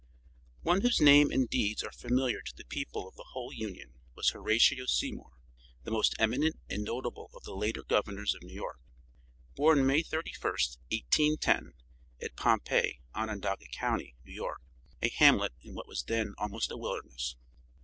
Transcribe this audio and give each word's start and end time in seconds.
One 0.63 0.81
whose 0.81 0.99
name 0.99 1.29
and 1.29 1.47
deeds 1.47 1.83
are 1.83 1.91
familiar 1.91 2.41
to 2.41 2.55
the 2.55 2.65
people 2.65 3.07
of 3.07 3.13
the 3.13 3.27
whole 3.33 3.53
Union 3.53 3.93
was 4.15 4.29
Horatio 4.31 4.87
Seymour, 4.87 5.37
the 5.83 5.91
most 5.91 6.15
eminent 6.17 6.59
and 6.67 6.83
notable 6.83 7.29
of 7.35 7.43
the 7.43 7.53
later 7.53 7.83
Governors 7.83 8.33
of 8.33 8.41
New 8.41 8.55
York. 8.55 8.79
Born 9.55 9.85
May 9.85 10.01
31st, 10.01 10.79
1810, 10.91 11.73
at 12.19 12.35
Pompey, 12.35 12.99
Onondaga 13.13 13.67
county, 13.71 14.15
New 14.25 14.33
York; 14.33 14.63
a 15.03 15.09
hamlet 15.11 15.53
in 15.61 15.75
what 15.75 15.87
was 15.87 16.01
then 16.01 16.33
almost 16.39 16.71
a 16.71 16.77
wilderness. 16.77 17.35